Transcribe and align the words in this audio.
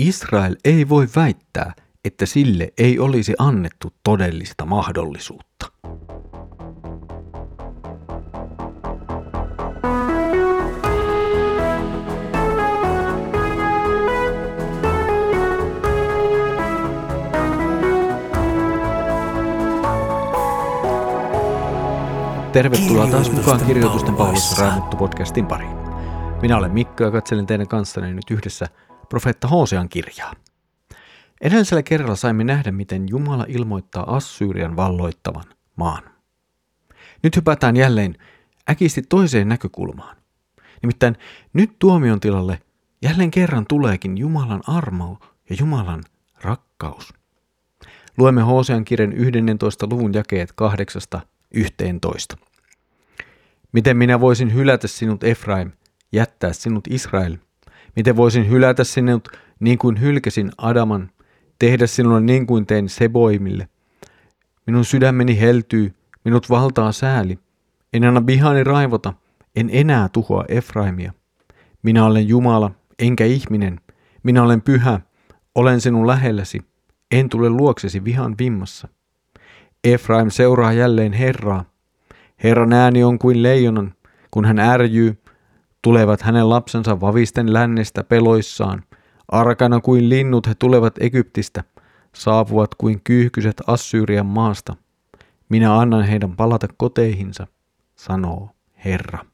Israel 0.00 0.56
ei 0.64 0.88
voi 0.88 1.06
väittää, 1.16 1.72
että 2.04 2.26
sille 2.26 2.72
ei 2.78 2.98
olisi 2.98 3.34
annettu 3.38 3.88
todellista 4.04 4.66
mahdollisuutta. 4.66 5.66
Tervetuloa 22.52 23.06
taas 23.06 23.32
mukaan 23.32 23.60
kirjoitusten 23.66 24.14
Paulus 24.14 24.58
Raamattu 24.58 24.96
podcastin 24.96 25.46
pariin. 25.46 25.76
Minä 26.42 26.56
olen 26.56 26.72
Mikko 26.72 27.04
ja 27.04 27.10
katselen 27.10 27.46
teidän 27.46 27.68
kanssanne 27.68 28.14
nyt 28.14 28.30
yhdessä 28.30 28.66
profeetta 29.10 29.48
Hosean 29.48 29.88
kirjaa. 29.88 30.34
Edellisellä 31.40 31.82
kerralla 31.82 32.16
saimme 32.16 32.44
nähdä, 32.44 32.72
miten 32.72 33.06
Jumala 33.10 33.44
ilmoittaa 33.48 34.16
Assyrian 34.16 34.76
valloittavan 34.76 35.44
maan. 35.76 36.02
Nyt 37.22 37.36
hypätään 37.36 37.76
jälleen 37.76 38.16
äkisti 38.70 39.02
toiseen 39.02 39.48
näkökulmaan. 39.48 40.16
Nimittäin 40.82 41.16
nyt 41.52 41.78
tuomion 41.78 42.20
tilalle 42.20 42.60
jälleen 43.02 43.30
kerran 43.30 43.66
tuleekin 43.66 44.18
Jumalan 44.18 44.62
armo 44.66 45.18
ja 45.50 45.56
Jumalan 45.58 46.04
rakkaus. 46.42 47.14
Luemme 48.18 48.42
Hosean 48.42 48.84
kirjan 48.84 49.12
11. 49.12 49.86
luvun 49.90 50.14
jakeet 50.14 50.54
8-11. 52.34 52.38
Miten 53.72 53.96
minä 53.96 54.20
voisin 54.20 54.54
hylätä 54.54 54.88
sinut 54.88 55.24
Efraim, 55.24 55.72
jättää 56.12 56.52
sinut 56.52 56.84
Israel? 56.90 57.36
Miten 57.96 58.16
voisin 58.16 58.50
hylätä 58.50 58.84
sinut 58.84 59.28
niin 59.60 59.78
kuin 59.78 60.00
hylkäsin 60.00 60.50
Adaman, 60.58 61.10
tehdä 61.58 61.86
sinulle 61.86 62.20
niin 62.20 62.46
kuin 62.46 62.66
tein 62.66 62.88
Seboimille? 62.88 63.68
Minun 64.66 64.84
sydämeni 64.84 65.40
heltyy, 65.40 65.94
minut 66.24 66.50
valtaa 66.50 66.92
sääli. 66.92 67.38
En 67.92 68.04
anna 68.04 68.26
vihani 68.26 68.64
raivota, 68.64 69.14
en 69.56 69.70
enää 69.72 70.08
tuhoa 70.08 70.44
Efraimia. 70.48 71.12
Minä 71.82 72.04
olen 72.04 72.28
Jumala, 72.28 72.70
enkä 72.98 73.24
ihminen. 73.24 73.80
Minä 74.22 74.42
olen 74.42 74.62
pyhä, 74.62 75.00
olen 75.54 75.80
sinun 75.80 76.06
lähelläsi. 76.06 76.60
En 77.10 77.28
tule 77.28 77.50
luoksesi 77.50 78.04
vihan 78.04 78.34
vimmassa. 78.38 78.88
Efraim 79.84 80.30
seuraa 80.30 80.72
jälleen 80.72 81.12
Herraa. 81.12 81.64
Herran 82.44 82.72
ääni 82.72 83.04
on 83.04 83.18
kuin 83.18 83.42
leijonan. 83.42 83.94
Kun 84.30 84.44
hän 84.44 84.58
ärjyy, 84.58 85.19
tulevat 85.82 86.22
hänen 86.22 86.50
lapsensa 86.50 87.00
vavisten 87.00 87.52
lännestä 87.52 88.04
peloissaan. 88.04 88.82
Arkana 89.28 89.80
kuin 89.80 90.08
linnut 90.08 90.46
he 90.46 90.54
tulevat 90.54 90.94
Egyptistä, 91.00 91.64
saapuvat 92.14 92.74
kuin 92.74 93.00
kyyhkyset 93.04 93.62
Assyrian 93.66 94.26
maasta. 94.26 94.76
Minä 95.48 95.78
annan 95.78 96.02
heidän 96.02 96.36
palata 96.36 96.68
koteihinsa, 96.76 97.46
sanoo 97.96 98.50
Herra. 98.84 99.24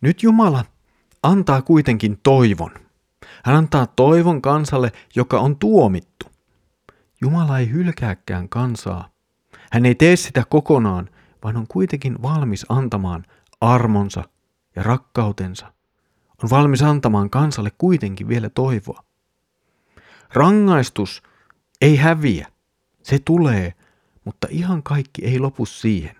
Nyt 0.00 0.22
Jumala 0.22 0.64
antaa 1.22 1.62
kuitenkin 1.62 2.18
toivon. 2.22 2.70
Hän 3.44 3.56
antaa 3.56 3.86
toivon 3.86 4.42
kansalle, 4.42 4.92
joka 5.14 5.40
on 5.40 5.56
tuomittu. 5.56 6.26
Jumala 7.20 7.58
ei 7.58 7.70
hylkääkään 7.70 8.48
kansaa. 8.48 9.08
Hän 9.72 9.86
ei 9.86 9.94
tee 9.94 10.16
sitä 10.16 10.44
kokonaan, 10.50 11.08
vaan 11.44 11.56
on 11.56 11.66
kuitenkin 11.68 12.22
valmis 12.22 12.66
antamaan 12.68 13.24
armonsa 13.60 14.24
ja 14.76 14.82
rakkautensa. 14.82 15.72
On 16.42 16.50
valmis 16.50 16.82
antamaan 16.82 17.30
kansalle 17.30 17.70
kuitenkin 17.78 18.28
vielä 18.28 18.48
toivoa. 18.48 19.04
Rangaistus 20.34 21.22
ei 21.80 21.96
häviä. 21.96 22.48
Se 23.02 23.18
tulee, 23.18 23.74
mutta 24.24 24.46
ihan 24.50 24.82
kaikki 24.82 25.24
ei 25.24 25.38
lopu 25.38 25.66
siihen. 25.66 26.16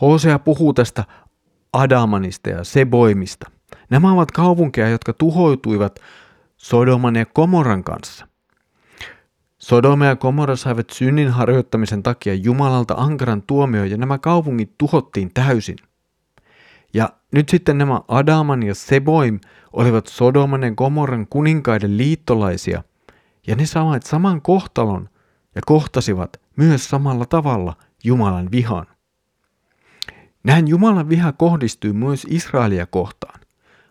Hosea 0.00 0.38
puhuu 0.38 0.74
tästä 0.74 1.04
Adamanista 1.72 2.50
ja 2.50 2.64
Seboimista. 2.64 3.50
Nämä 3.90 4.12
ovat 4.12 4.32
kaupunkeja, 4.32 4.88
jotka 4.88 5.12
tuhoituivat 5.12 5.98
Sodoman 6.56 7.16
ja 7.16 7.26
Komoran 7.26 7.84
kanssa. 7.84 8.29
Sodoma 9.70 10.06
ja 10.06 10.16
Komora 10.16 10.56
saivat 10.56 10.90
synnin 10.90 11.30
harjoittamisen 11.30 12.02
takia 12.02 12.34
Jumalalta 12.34 12.94
ankaran 12.94 13.42
tuomio 13.42 13.84
ja 13.84 13.96
nämä 13.96 14.18
kaupungit 14.18 14.78
tuhottiin 14.78 15.30
täysin. 15.34 15.76
Ja 16.94 17.08
nyt 17.32 17.48
sitten 17.48 17.78
nämä 17.78 18.00
Adaman 18.08 18.62
ja 18.62 18.74
Seboim 18.74 19.40
olivat 19.72 20.06
Sodoman 20.06 20.62
ja 20.62 20.74
Komoran 20.74 21.26
kuninkaiden 21.26 21.96
liittolaisia 21.96 22.82
ja 23.46 23.56
ne 23.56 23.66
saivat 23.66 24.02
saman 24.02 24.42
kohtalon 24.42 25.08
ja 25.54 25.60
kohtasivat 25.66 26.40
myös 26.56 26.88
samalla 26.88 27.26
tavalla 27.26 27.76
Jumalan 28.04 28.50
vihan. 28.50 28.86
Näin 30.44 30.68
Jumalan 30.68 31.08
viha 31.08 31.32
kohdistuu 31.32 31.92
myös 31.92 32.26
Israelia 32.30 32.86
kohtaan, 32.86 33.40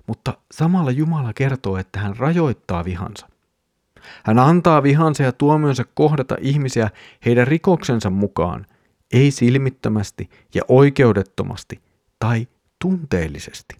mutta 0.08 0.34
samalla 0.52 0.92
Jumala 0.92 1.34
kertoo, 1.34 1.78
että 1.78 2.00
hän 2.00 2.18
rajoittaa 2.18 2.86
vihansa. 2.86 3.29
Hän 4.26 4.40
antaa 4.40 4.84
vihansa 4.84 5.24
ja 5.24 5.32
tuomionsa 5.32 5.84
kohdata 5.94 6.36
ihmisiä 6.42 6.90
heidän 7.26 7.48
rikoksensa 7.48 8.10
mukaan, 8.10 8.66
ei 9.14 9.32
silmittömästi 9.32 10.30
ja 10.54 10.62
oikeudettomasti 10.68 11.82
tai 12.20 12.48
tunteellisesti. 12.82 13.76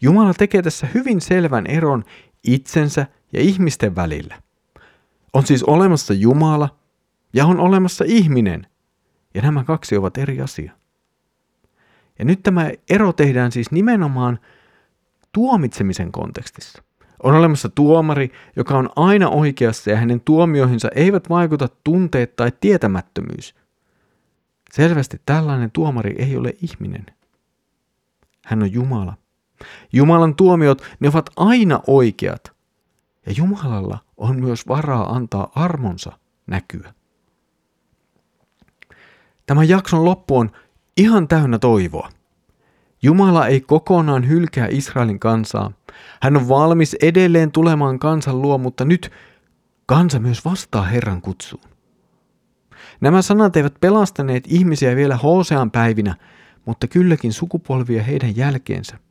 Jumala 0.00 0.34
tekee 0.34 0.62
tässä 0.62 0.88
hyvin 0.94 1.20
selvän 1.20 1.66
eron 1.66 2.04
itsensä 2.44 3.06
ja 3.32 3.40
ihmisten 3.40 3.96
välillä. 3.96 4.42
On 5.32 5.46
siis 5.46 5.62
olemassa 5.62 6.14
Jumala 6.14 6.76
ja 7.32 7.46
on 7.46 7.60
olemassa 7.60 8.04
ihminen, 8.08 8.66
ja 9.34 9.42
nämä 9.42 9.64
kaksi 9.64 9.96
ovat 9.96 10.18
eri 10.18 10.40
asia. 10.40 10.72
Ja 12.18 12.24
nyt 12.24 12.42
tämä 12.42 12.70
ero 12.90 13.12
tehdään 13.12 13.52
siis 13.52 13.70
nimenomaan 13.70 14.38
tuomitsemisen 15.32 16.12
kontekstissa. 16.12 16.82
On 17.22 17.34
olemassa 17.34 17.68
tuomari, 17.68 18.32
joka 18.56 18.78
on 18.78 18.90
aina 18.96 19.28
oikeassa 19.28 19.90
ja 19.90 19.96
hänen 19.96 20.20
tuomioihinsa 20.20 20.88
eivät 20.94 21.28
vaikuta 21.28 21.68
tunteet 21.84 22.36
tai 22.36 22.52
tietämättömyys. 22.60 23.54
Selvästi 24.72 25.20
tällainen 25.26 25.70
tuomari 25.70 26.14
ei 26.18 26.36
ole 26.36 26.54
ihminen. 26.62 27.06
Hän 28.44 28.62
on 28.62 28.72
Jumala. 28.72 29.14
Jumalan 29.92 30.34
tuomiot, 30.36 30.82
ne 31.00 31.08
ovat 31.08 31.30
aina 31.36 31.80
oikeat. 31.86 32.52
Ja 33.26 33.32
Jumalalla 33.32 33.98
on 34.16 34.40
myös 34.40 34.68
varaa 34.68 35.14
antaa 35.14 35.52
armonsa 35.54 36.12
näkyä. 36.46 36.94
Tämän 39.46 39.68
jakson 39.68 40.04
loppu 40.04 40.38
on 40.38 40.50
ihan 40.96 41.28
täynnä 41.28 41.58
toivoa. 41.58 42.10
Jumala 43.02 43.46
ei 43.46 43.60
kokonaan 43.60 44.28
hylkää 44.28 44.66
Israelin 44.70 45.18
kansaa. 45.18 45.72
Hän 46.22 46.36
on 46.36 46.48
valmis 46.48 46.96
edelleen 47.02 47.52
tulemaan 47.52 47.98
kansan 47.98 48.42
luo, 48.42 48.58
mutta 48.58 48.84
nyt 48.84 49.10
kansa 49.86 50.18
myös 50.18 50.44
vastaa 50.44 50.82
Herran 50.82 51.22
kutsuun. 51.22 51.70
Nämä 53.00 53.22
sanat 53.22 53.56
eivät 53.56 53.74
pelastaneet 53.80 54.44
ihmisiä 54.48 54.96
vielä 54.96 55.16
Hosean 55.16 55.70
päivinä, 55.70 56.16
mutta 56.66 56.86
kylläkin 56.86 57.32
sukupolvia 57.32 58.02
heidän 58.02 58.36
jälkeensä– 58.36 58.98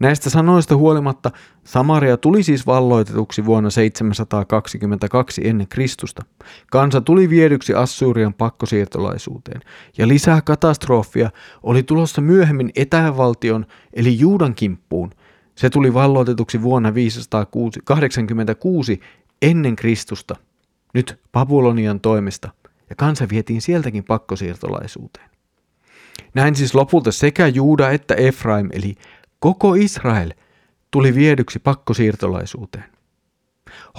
Näistä 0.00 0.30
sanoista 0.30 0.76
huolimatta 0.76 1.30
Samaria 1.64 2.16
tuli 2.16 2.42
siis 2.42 2.66
valloitetuksi 2.66 3.44
vuonna 3.44 3.70
722 3.70 5.48
ennen 5.48 5.68
Kristusta. 5.68 6.22
Kansa 6.70 7.00
tuli 7.00 7.30
viedyksi 7.30 7.74
Assyrian 7.74 8.34
pakkosiirtolaisuuteen, 8.34 9.60
ja 9.98 10.08
lisää 10.08 10.42
katastrofia 10.42 11.30
oli 11.62 11.82
tulossa 11.82 12.20
myöhemmin 12.20 12.70
etävaltion 12.76 13.66
eli 13.92 14.18
Juudan 14.18 14.54
kimppuun. 14.54 15.10
Se 15.54 15.70
tuli 15.70 15.94
valloitetuksi 15.94 16.62
vuonna 16.62 16.94
586 16.94 19.00
ennen 19.42 19.76
Kristusta, 19.76 20.36
nyt 20.94 21.20
Babylonian 21.32 22.00
toimesta, 22.00 22.50
ja 22.90 22.96
kansa 22.96 23.26
vietiin 23.30 23.62
sieltäkin 23.62 24.04
pakkosiirtolaisuuteen. 24.04 25.30
Näin 26.34 26.54
siis 26.54 26.74
lopulta 26.74 27.12
sekä 27.12 27.46
Juuda 27.46 27.90
että 27.90 28.14
Efraim, 28.14 28.68
eli 28.72 28.94
Koko 29.38 29.74
Israel 29.74 30.30
tuli 30.90 31.14
viedyksi 31.14 31.58
pakkosiirtolaisuuteen. 31.58 32.84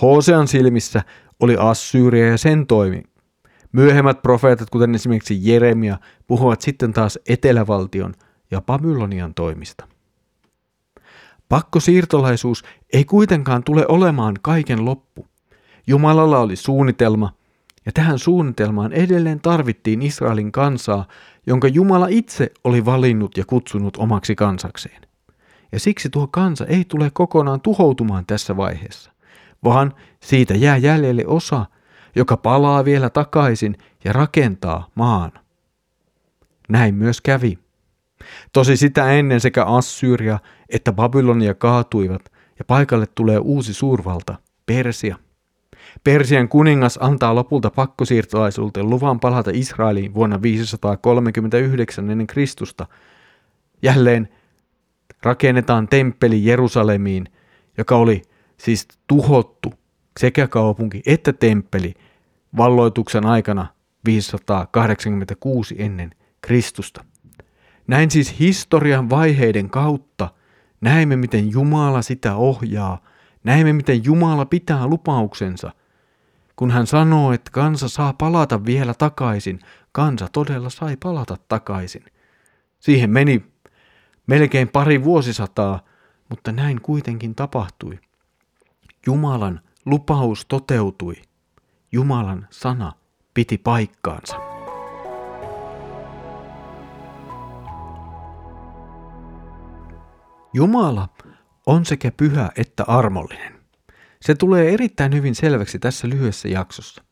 Hosean 0.01 0.47
silmissä 0.47 1.03
oli 1.39 1.55
Assyria 1.59 2.27
ja 2.27 2.37
sen 2.37 2.67
toimi. 2.67 3.03
Myöhemmät 3.71 4.21
profeetat, 4.21 4.69
kuten 4.69 4.95
esimerkiksi 4.95 5.39
Jeremia, 5.41 5.97
puhuvat 6.27 6.61
sitten 6.61 6.93
taas 6.93 7.19
etelävaltion 7.27 8.13
ja 8.51 8.61
Babylonian 8.61 9.33
toimista. 9.33 9.87
Pakkosiirtolaisuus 11.49 12.63
ei 12.93 13.05
kuitenkaan 13.05 13.63
tule 13.63 13.85
olemaan 13.87 14.35
kaiken 14.41 14.85
loppu. 14.85 15.27
Jumalalla 15.87 16.39
oli 16.39 16.55
suunnitelma, 16.55 17.33
ja 17.85 17.91
tähän 17.91 18.19
suunnitelmaan 18.19 18.93
edelleen 18.93 19.39
tarvittiin 19.39 20.01
Israelin 20.01 20.51
kansaa, 20.51 21.07
jonka 21.47 21.67
Jumala 21.67 22.07
itse 22.09 22.51
oli 22.63 22.85
valinnut 22.85 23.37
ja 23.37 23.45
kutsunut 23.45 23.97
omaksi 23.97 24.35
kansakseen. 24.35 25.06
Ja 25.71 25.79
siksi 25.79 26.09
tuo 26.09 26.27
kansa 26.27 26.65
ei 26.65 26.85
tule 26.85 27.11
kokonaan 27.13 27.61
tuhoutumaan 27.61 28.25
tässä 28.25 28.57
vaiheessa, 28.57 29.11
vaan 29.63 29.93
siitä 30.23 30.53
jää 30.53 30.77
jäljelle 30.77 31.23
osa, 31.27 31.65
joka 32.15 32.37
palaa 32.37 32.85
vielä 32.85 33.09
takaisin 33.09 33.77
ja 34.03 34.13
rakentaa 34.13 34.87
maan. 34.95 35.31
Näin 36.69 36.95
myös 36.95 37.21
kävi. 37.21 37.59
Tosi 38.53 38.77
sitä 38.77 39.11
ennen 39.11 39.39
sekä 39.39 39.65
Assyria 39.65 40.39
että 40.69 40.93
Babylonia 40.93 41.53
kaatuivat 41.53 42.31
ja 42.59 42.65
paikalle 42.65 43.05
tulee 43.15 43.37
uusi 43.39 43.73
suurvalta, 43.73 44.35
Persia. 44.65 45.15
Persian 46.03 46.49
kuningas 46.49 46.99
antaa 47.01 47.35
lopulta 47.35 47.69
pakkosiirtolaisuuteen 47.69 48.89
luvan 48.89 49.19
palata 49.19 49.51
Israeliin 49.53 50.13
vuonna 50.13 50.41
539 50.41 52.09
ennen 52.09 52.27
Kristusta. 52.27 52.87
Jälleen 53.81 54.29
rakennetaan 55.23 55.87
temppeli 55.87 56.45
Jerusalemiin, 56.45 57.25
joka 57.77 57.95
oli 57.95 58.21
siis 58.57 58.87
tuhottu 59.07 59.73
sekä 60.19 60.47
kaupunki 60.47 61.01
että 61.05 61.33
temppeli 61.33 61.93
valloituksen 62.57 63.25
aikana 63.25 63.67
586 64.05 65.75
ennen 65.77 66.11
Kristusta. 66.41 67.03
Näin 67.87 68.11
siis 68.11 68.39
historian 68.39 69.09
vaiheiden 69.09 69.69
kautta 69.69 70.29
näemme, 70.81 71.15
miten 71.15 71.51
Jumala 71.51 72.01
sitä 72.01 72.35
ohjaa, 72.35 73.03
näemme, 73.43 73.73
miten 73.73 74.03
Jumala 74.03 74.45
pitää 74.45 74.87
lupauksensa. 74.87 75.71
Kun 76.55 76.71
hän 76.71 76.87
sanoo, 76.87 77.33
että 77.33 77.51
kansa 77.51 77.89
saa 77.89 78.13
palata 78.13 78.65
vielä 78.65 78.93
takaisin, 78.93 79.59
kansa 79.91 80.27
todella 80.31 80.69
sai 80.69 80.97
palata 81.03 81.37
takaisin. 81.47 82.03
Siihen 82.79 83.09
meni 83.09 83.43
melkein 84.27 84.67
pari 84.67 85.03
vuosisataa, 85.03 85.79
mutta 86.29 86.51
näin 86.51 86.81
kuitenkin 86.81 87.35
tapahtui. 87.35 87.99
Jumalan 89.05 89.61
lupaus 89.85 90.45
toteutui. 90.45 91.15
Jumalan 91.91 92.47
sana 92.49 92.93
piti 93.33 93.57
paikkaansa. 93.57 94.35
Jumala 100.53 101.09
on 101.65 101.85
sekä 101.85 102.11
pyhä 102.11 102.49
että 102.55 102.83
armollinen. 102.87 103.59
Se 104.21 104.35
tulee 104.35 104.73
erittäin 104.73 105.13
hyvin 105.13 105.35
selväksi 105.35 105.79
tässä 105.79 106.09
lyhyessä 106.09 106.47
jaksossa. 106.47 107.03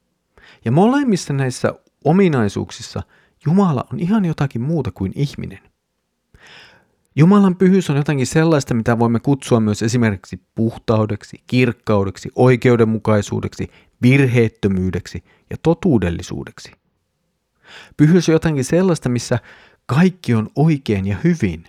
Ja 0.66 0.72
molemmissa 0.72 1.34
näissä 1.34 1.74
ominaisuuksissa 2.04 3.04
Jumala 3.46 3.86
on 3.94 4.00
ihan 4.00 4.26
jotakin 4.26 4.62
muuta 4.62 4.92
kuin 4.92 5.12
ihminen. 5.16 5.75
Jumalan 7.16 7.56
pyhyys 7.56 7.90
on 7.90 7.96
jotakin 7.96 8.28
sellaista, 8.28 8.74
mitä 8.74 9.00
voimme 9.00 9.20
kutsua 9.20 9.60
myös 9.60 9.84
esimerkiksi 9.84 10.42
puhtaudeksi, 10.56 11.44
kirkkaudeksi, 11.48 12.30
oikeudenmukaisuudeksi, 12.36 13.70
virheettömyydeksi 14.02 15.24
ja 15.50 15.58
totuudellisuudeksi. 15.64 16.72
Pyhyys 17.98 18.30
on 18.30 18.34
jotakin 18.34 18.64
sellaista, 18.64 19.10
missä 19.10 19.40
kaikki 19.86 20.34
on 20.34 20.50
oikein 20.56 21.08
ja 21.08 21.18
hyvin. 21.24 21.64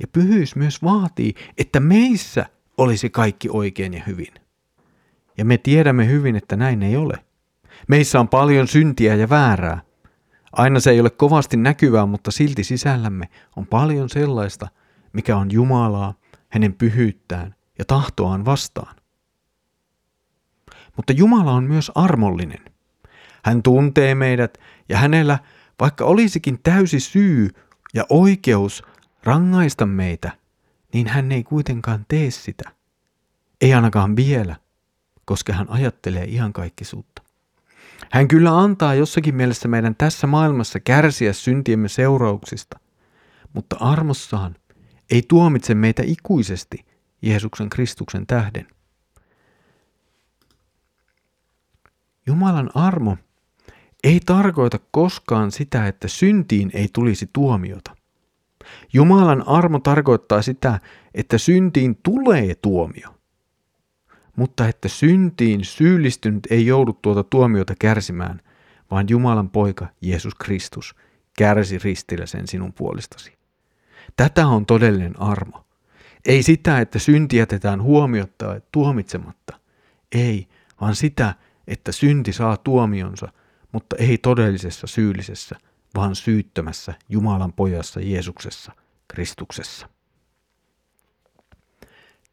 Ja 0.00 0.06
pyhyys 0.12 0.56
myös 0.56 0.82
vaatii, 0.82 1.34
että 1.58 1.80
meissä 1.80 2.46
olisi 2.78 3.10
kaikki 3.10 3.48
oikein 3.52 3.94
ja 3.94 4.02
hyvin. 4.06 4.34
Ja 5.38 5.44
me 5.44 5.58
tiedämme 5.58 6.06
hyvin, 6.06 6.36
että 6.36 6.56
näin 6.56 6.82
ei 6.82 6.96
ole. 6.96 7.14
Meissä 7.88 8.20
on 8.20 8.28
paljon 8.28 8.68
syntiä 8.68 9.14
ja 9.14 9.28
väärää, 9.28 9.80
Aina 10.52 10.80
se 10.80 10.90
ei 10.90 11.00
ole 11.00 11.10
kovasti 11.10 11.56
näkyvää, 11.56 12.06
mutta 12.06 12.30
silti 12.30 12.64
sisällämme 12.64 13.28
on 13.56 13.66
paljon 13.66 14.08
sellaista, 14.08 14.68
mikä 15.12 15.36
on 15.36 15.50
Jumalaa, 15.50 16.14
hänen 16.48 16.74
pyhyyttään 16.74 17.54
ja 17.78 17.84
tahtoaan 17.84 18.44
vastaan. 18.44 18.96
Mutta 20.96 21.12
Jumala 21.12 21.52
on 21.52 21.64
myös 21.64 21.92
armollinen. 21.94 22.64
Hän 23.44 23.62
tuntee 23.62 24.14
meidät 24.14 24.58
ja 24.88 24.98
hänellä, 24.98 25.38
vaikka 25.80 26.04
olisikin 26.04 26.58
täysi 26.62 27.00
syy 27.00 27.48
ja 27.94 28.06
oikeus 28.08 28.82
rangaista 29.24 29.86
meitä, 29.86 30.30
niin 30.92 31.06
hän 31.06 31.32
ei 31.32 31.44
kuitenkaan 31.44 32.04
tee 32.08 32.30
sitä. 32.30 32.70
Ei 33.60 33.74
ainakaan 33.74 34.16
vielä, 34.16 34.56
koska 35.24 35.52
hän 35.52 35.70
ajattelee 35.70 36.24
ihan 36.24 36.52
kaikkisuutta. 36.52 37.22
Hän 38.10 38.28
kyllä 38.28 38.58
antaa 38.58 38.94
jossakin 38.94 39.34
mielessä 39.34 39.68
meidän 39.68 39.94
tässä 39.94 40.26
maailmassa 40.26 40.80
kärsiä 40.80 41.32
syntiemme 41.32 41.88
seurauksista, 41.88 42.80
mutta 43.52 43.76
armossaan 43.80 44.56
ei 45.10 45.22
tuomitse 45.28 45.74
meitä 45.74 46.02
ikuisesti 46.06 46.84
Jeesuksen 47.22 47.70
Kristuksen 47.70 48.26
tähden. 48.26 48.66
Jumalan 52.26 52.70
armo 52.74 53.16
ei 54.04 54.20
tarkoita 54.26 54.78
koskaan 54.90 55.50
sitä, 55.52 55.86
että 55.86 56.08
syntiin 56.08 56.70
ei 56.74 56.88
tulisi 56.92 57.30
tuomiota. 57.32 57.96
Jumalan 58.92 59.48
armo 59.48 59.78
tarkoittaa 59.78 60.42
sitä, 60.42 60.80
että 61.14 61.38
syntiin 61.38 62.00
tulee 62.02 62.54
tuomio 62.54 63.17
mutta 64.38 64.68
että 64.68 64.88
syntiin 64.88 65.64
syyllistynyt 65.64 66.46
ei 66.50 66.66
joudu 66.66 66.92
tuota 66.92 67.24
tuomiota 67.24 67.74
kärsimään, 67.78 68.40
vaan 68.90 69.06
Jumalan 69.10 69.50
poika 69.50 69.86
Jeesus 70.00 70.34
Kristus 70.34 70.94
kärsi 71.38 71.78
ristillä 71.78 72.26
sen 72.26 72.48
sinun 72.48 72.72
puolestasi. 72.72 73.32
Tätä 74.16 74.46
on 74.46 74.66
todellinen 74.66 75.20
armo. 75.20 75.64
Ei 76.26 76.42
sitä, 76.42 76.80
että 76.80 76.98
synti 76.98 77.36
jätetään 77.36 77.82
huomiotta 77.82 78.44
ja 78.44 78.60
tuomitsematta. 78.72 79.60
Ei, 80.12 80.48
vaan 80.80 80.94
sitä, 80.94 81.34
että 81.66 81.92
synti 81.92 82.32
saa 82.32 82.56
tuomionsa, 82.56 83.32
mutta 83.72 83.96
ei 83.96 84.18
todellisessa 84.18 84.86
syyllisessä, 84.86 85.56
vaan 85.94 86.16
syyttömässä 86.16 86.94
Jumalan 87.08 87.52
pojassa 87.52 88.00
Jeesuksessa, 88.00 88.72
Kristuksessa. 89.08 89.88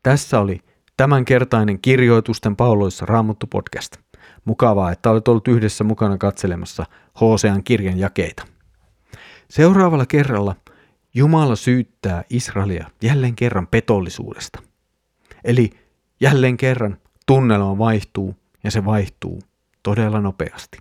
Tässä 0.04 0.40
oli 0.40 0.62
Tämänkertainen 0.98 1.82
kirjoitusten 1.82 2.56
pauloissa 2.56 3.06
Raamattu 3.06 3.48
podcast. 3.48 3.98
Mukavaa, 4.46 4.92
että 4.92 5.10
olet 5.10 5.28
ollut 5.28 5.48
yhdessä 5.48 5.84
mukana 5.84 6.18
katselemassa 6.18 6.86
Hosean 7.22 7.64
kirjan 7.64 8.00
jakeita. 8.00 8.48
Seuraavalla 9.50 10.06
kerralla 10.06 10.56
Jumala 11.14 11.56
syyttää 11.56 12.24
Israelia 12.30 12.90
jälleen 13.02 13.36
kerran 13.36 13.68
petollisuudesta. 13.68 14.62
Eli 15.44 15.70
jälleen 16.20 16.58
kerran 16.58 16.98
tunnelma 17.26 17.78
vaihtuu 17.78 18.36
ja 18.64 18.72
se 18.72 18.86
vaihtuu 18.86 19.42
todella 19.84 20.22
nopeasti. 20.22 20.78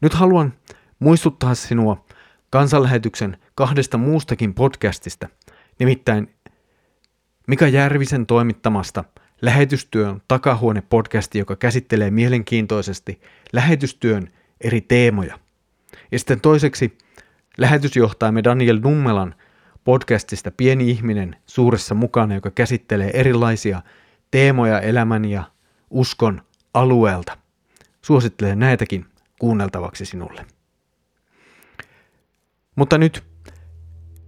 Nyt 0.00 0.14
haluan 0.14 0.54
muistuttaa 0.98 1.54
sinua 1.54 2.04
kansanlähetyksen 2.50 3.38
kahdesta 3.54 3.98
muustakin 3.98 4.54
podcastista, 4.54 5.28
nimittäin 5.78 6.34
Mika 7.46 7.68
Järvisen 7.68 8.26
toimittamasta 8.26 9.04
Lähetystyön 9.42 10.22
takahuone-podcasti, 10.28 11.38
joka 11.38 11.56
käsittelee 11.56 12.10
mielenkiintoisesti 12.10 13.20
lähetystyön 13.52 14.28
eri 14.60 14.80
teemoja. 14.80 15.38
Ja 16.12 16.18
sitten 16.18 16.40
toiseksi 16.40 16.98
lähetysjohtajamme 17.58 18.44
Daniel 18.44 18.80
Nummelan 18.82 19.34
podcastista 19.84 20.50
Pieni 20.50 20.90
ihminen 20.90 21.36
suuressa 21.46 21.94
mukana, 21.94 22.34
joka 22.34 22.50
käsittelee 22.50 23.10
erilaisia 23.14 23.82
teemoja 24.30 24.80
elämän 24.80 25.24
ja 25.24 25.44
uskon 25.90 26.42
alueelta. 26.74 27.38
Suosittelen 28.02 28.58
näitäkin 28.58 29.06
kuunneltavaksi 29.38 30.06
sinulle. 30.06 30.46
Mutta 32.76 32.98
nyt 32.98 33.24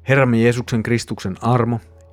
Herramme 0.09 0.39
Jeesuksen 0.39 0.83
Kristuksen 0.83 1.37
armo, 1.41 1.81